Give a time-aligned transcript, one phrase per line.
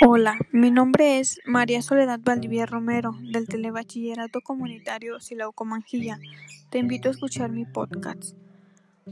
[0.00, 6.18] Hola, mi nombre es María Soledad Valdivia Romero, del Telebachillerato Comunitario Silao Comanjilla.
[6.70, 8.34] Te invito a escuchar mi podcast.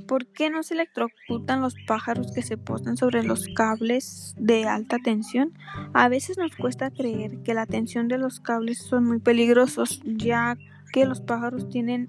[0.08, 4.96] ¿Por qué no se electrocutan los pájaros que se posan sobre los cables de alta
[4.98, 5.52] tensión?
[5.92, 10.56] A veces nos cuesta creer que la tensión de los cables son muy peligrosos, ya
[10.94, 12.06] que los pájaros tienen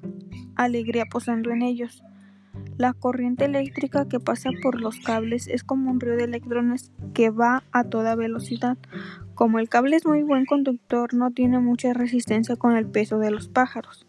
[0.56, 2.04] alegría posando en ellos.
[2.78, 7.30] La corriente eléctrica que pasa por los cables es como un río de electrones que
[7.30, 8.78] va a toda velocidad.
[9.34, 13.32] Como el cable es muy buen conductor, no tiene mucha resistencia con el peso de
[13.32, 14.06] los pájaros.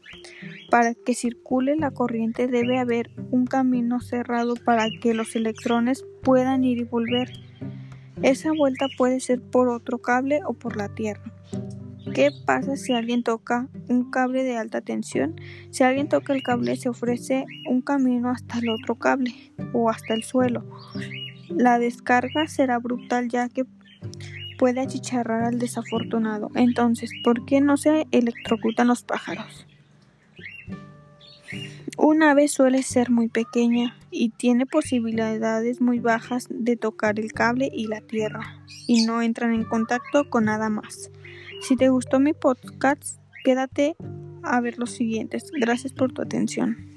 [0.69, 6.65] Para que circule la corriente debe haber un camino cerrado para que los electrones puedan
[6.65, 7.31] ir y volver.
[8.23, 11.23] Esa vuelta puede ser por otro cable o por la tierra.
[12.15, 15.41] ¿Qué pasa si alguien toca un cable de alta tensión?
[15.71, 19.35] Si alguien toca el cable se ofrece un camino hasta el otro cable
[19.73, 20.65] o hasta el suelo.
[21.49, 23.65] La descarga será brutal ya que
[24.59, 26.51] puede achicharrar al desafortunado.
[26.55, 29.67] Entonces, ¿por qué no se electrocutan los pájaros?
[31.99, 37.71] Un ave suele ser muy pequeña y tiene posibilidades muy bajas de tocar el cable
[37.73, 41.11] y la tierra y no entran en contacto con nada más.
[41.61, 43.97] Si te gustó mi podcast, quédate
[44.43, 45.51] a ver los siguientes.
[45.53, 46.96] Gracias por tu atención.